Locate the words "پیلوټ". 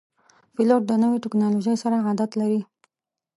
0.53-0.83